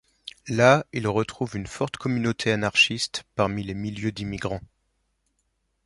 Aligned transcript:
Là, 0.47 0.83
il 0.93 1.07
retrouve 1.07 1.55
une 1.55 1.67
forte 1.67 1.97
communauté 1.97 2.51
anarchiste 2.51 3.23
parmi 3.35 3.61
les 3.61 3.75
milieux 3.75 4.11
d'immigrants. 4.11 4.61